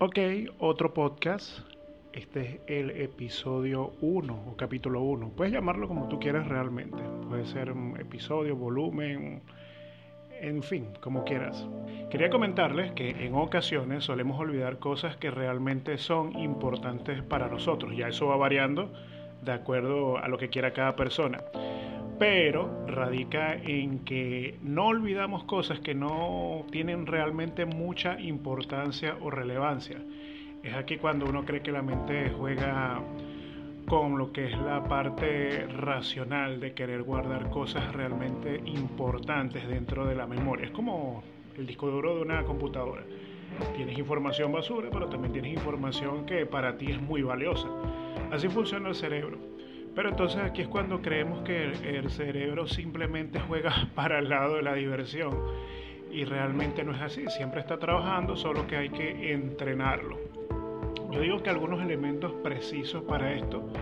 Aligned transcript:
Ok, 0.00 0.16
otro 0.60 0.94
podcast. 0.94 1.58
Este 2.12 2.40
es 2.40 2.60
el 2.68 2.90
episodio 2.90 3.94
1 4.00 4.44
o 4.48 4.56
capítulo 4.56 5.02
1. 5.02 5.30
Puedes 5.30 5.52
llamarlo 5.52 5.88
como 5.88 6.06
tú 6.06 6.20
quieras 6.20 6.46
realmente. 6.46 7.02
Puede 7.28 7.44
ser 7.46 7.72
un 7.72 7.98
episodio, 7.98 8.54
volumen, 8.54 9.42
en 10.40 10.62
fin, 10.62 10.86
como 11.00 11.24
quieras. 11.24 11.66
Quería 12.10 12.30
comentarles 12.30 12.92
que 12.92 13.10
en 13.10 13.34
ocasiones 13.34 14.04
solemos 14.04 14.38
olvidar 14.38 14.78
cosas 14.78 15.16
que 15.16 15.32
realmente 15.32 15.98
son 15.98 16.38
importantes 16.38 17.20
para 17.24 17.48
nosotros. 17.48 17.96
Ya 17.96 18.06
eso 18.06 18.28
va 18.28 18.36
variando 18.36 18.92
de 19.42 19.50
acuerdo 19.50 20.18
a 20.18 20.28
lo 20.28 20.38
que 20.38 20.48
quiera 20.48 20.72
cada 20.72 20.94
persona 20.94 21.42
pero 22.18 22.86
radica 22.86 23.54
en 23.54 24.00
que 24.00 24.58
no 24.62 24.86
olvidamos 24.86 25.44
cosas 25.44 25.80
que 25.80 25.94
no 25.94 26.66
tienen 26.70 27.06
realmente 27.06 27.64
mucha 27.64 28.18
importancia 28.20 29.16
o 29.20 29.30
relevancia. 29.30 29.98
Es 30.62 30.74
aquí 30.74 30.96
cuando 30.96 31.26
uno 31.26 31.44
cree 31.44 31.62
que 31.62 31.70
la 31.70 31.82
mente 31.82 32.30
juega 32.30 33.00
con 33.86 34.18
lo 34.18 34.32
que 34.32 34.46
es 34.46 34.58
la 34.58 34.84
parte 34.84 35.66
racional 35.66 36.60
de 36.60 36.74
querer 36.74 37.02
guardar 37.04 37.48
cosas 37.48 37.92
realmente 37.94 38.60
importantes 38.66 39.66
dentro 39.66 40.04
de 40.04 40.14
la 40.14 40.26
memoria. 40.26 40.66
Es 40.66 40.72
como 40.72 41.22
el 41.56 41.66
disco 41.66 41.88
duro 41.88 42.16
de 42.16 42.22
una 42.22 42.42
computadora. 42.44 43.02
Tienes 43.76 43.98
información 43.98 44.52
basura, 44.52 44.88
pero 44.92 45.08
también 45.08 45.32
tienes 45.32 45.54
información 45.54 46.26
que 46.26 46.44
para 46.44 46.76
ti 46.76 46.90
es 46.90 47.00
muy 47.00 47.22
valiosa. 47.22 47.68
Así 48.30 48.48
funciona 48.48 48.90
el 48.90 48.94
cerebro. 48.94 49.57
Pero 49.98 50.10
entonces 50.10 50.40
aquí 50.40 50.62
es 50.62 50.68
cuando 50.68 51.02
creemos 51.02 51.42
que 51.42 51.64
el, 51.64 52.08
cerebro 52.10 52.68
simplemente 52.68 53.40
juega 53.40 53.88
para 53.96 54.20
el 54.20 54.28
lado 54.28 54.54
de 54.54 54.62
la 54.62 54.74
diversión 54.74 55.36
y 56.08 56.24
realmente 56.24 56.84
no 56.84 56.94
es 56.94 57.02
así, 57.02 57.24
siempre 57.26 57.58
está 57.58 57.80
trabajando, 57.80 58.36
solo 58.36 58.64
que 58.68 58.76
hay 58.76 58.90
que 58.90 59.32
entrenarlo. 59.32 60.16
Yo 61.10 61.20
digo 61.20 61.42
que 61.42 61.50
algunos 61.50 61.82
elementos 61.82 62.32
precisos 62.44 63.02
para 63.02 63.32
esto, 63.32 63.72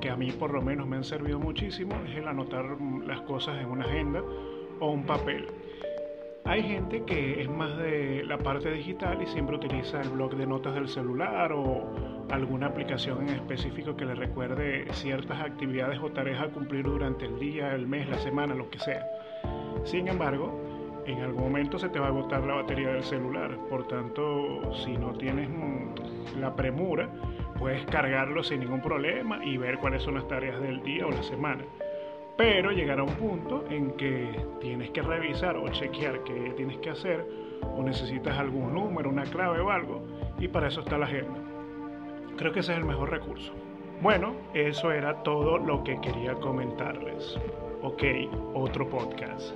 que 0.00 0.10
a 0.10 0.16
mí 0.16 0.32
por 0.32 0.52
lo 0.52 0.60
menos 0.60 0.88
me 0.88 0.96
han 0.96 1.04
servido 1.04 1.38
muchísimo, 1.38 1.94
es 2.04 2.16
el 2.16 2.26
anotar 2.26 2.76
las 3.06 3.20
cosas 3.20 3.60
en 3.60 3.68
una 3.68 3.84
agenda 3.84 4.24
o 4.80 4.90
un 4.90 5.06
papel. 5.06 5.46
Hay 6.46 6.62
gente 6.62 7.02
que 7.04 7.40
es 7.40 7.48
más 7.48 7.74
de 7.78 8.22
la 8.26 8.36
parte 8.36 8.70
digital 8.70 9.20
y 9.22 9.26
siempre 9.26 9.56
utiliza 9.56 10.02
el 10.02 10.10
blog 10.10 10.36
de 10.36 10.46
notas 10.46 10.74
del 10.74 10.88
celular 10.88 11.52
o 11.52 11.90
alguna 12.30 12.66
aplicación 12.66 13.28
en 13.28 13.36
específico 13.36 13.96
que 13.96 14.04
le 14.04 14.14
recuerde 14.14 14.86
ciertas 14.92 15.40
actividades 15.40 15.98
o 16.02 16.10
tareas 16.10 16.42
a 16.42 16.48
cumplir 16.48 16.84
durante 16.84 17.24
el 17.24 17.38
día, 17.38 17.74
el 17.74 17.86
mes, 17.86 18.08
la 18.10 18.18
semana, 18.18 18.54
lo 18.54 18.68
que 18.68 18.78
sea. 18.78 19.06
Sin 19.84 20.06
embargo, 20.06 20.60
en 21.06 21.22
algún 21.22 21.44
momento 21.44 21.78
se 21.78 21.88
te 21.88 21.98
va 21.98 22.06
a 22.06 22.10
agotar 22.10 22.44
la 22.44 22.54
batería 22.54 22.88
del 22.88 23.04
celular. 23.04 23.56
Por 23.70 23.88
tanto, 23.88 24.74
si 24.84 24.98
no 24.98 25.12
tienes 25.12 25.48
la 26.38 26.54
premura, 26.54 27.08
puedes 27.58 27.86
cargarlo 27.86 28.42
sin 28.42 28.60
ningún 28.60 28.82
problema 28.82 29.42
y 29.42 29.56
ver 29.56 29.78
cuáles 29.78 30.02
son 30.02 30.14
las 30.14 30.28
tareas 30.28 30.60
del 30.60 30.82
día 30.82 31.06
o 31.06 31.10
la 31.10 31.22
semana. 31.22 31.64
Pero 32.36 32.72
llegará 32.72 33.02
un 33.04 33.14
punto 33.14 33.64
en 33.70 33.92
que 33.92 34.28
tienes 34.60 34.90
que 34.90 35.02
revisar 35.02 35.56
o 35.56 35.68
chequear 35.68 36.24
qué 36.24 36.52
tienes 36.56 36.78
que 36.78 36.90
hacer 36.90 37.24
o 37.76 37.82
necesitas 37.82 38.36
algún 38.38 38.74
número, 38.74 39.08
una 39.08 39.24
clave 39.24 39.60
o 39.60 39.70
algo 39.70 40.02
y 40.38 40.48
para 40.48 40.68
eso 40.68 40.80
está 40.80 40.98
la 40.98 41.06
agenda. 41.06 41.40
Creo 42.36 42.52
que 42.52 42.60
ese 42.60 42.72
es 42.72 42.78
el 42.78 42.84
mejor 42.84 43.10
recurso. 43.10 43.52
Bueno, 44.02 44.34
eso 44.52 44.90
era 44.90 45.22
todo 45.22 45.58
lo 45.58 45.84
que 45.84 46.00
quería 46.00 46.34
comentarles. 46.34 47.38
Ok, 47.82 48.02
otro 48.54 48.88
podcast. 48.88 49.54